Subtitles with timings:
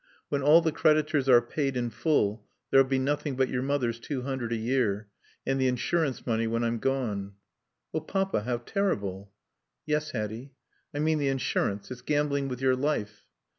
[0.29, 4.23] "When all the creditors are paid in full there'll be nothing but your mother's two
[4.23, 5.07] hundred a year.
[5.45, 7.33] And the insurance money when I'm gone."
[7.93, 9.31] "Oh, Papa, how terrible"
[9.85, 10.53] "Yes, Hatty."
[10.91, 11.91] "I mean the insurance.
[11.91, 13.25] It's gambling with your life."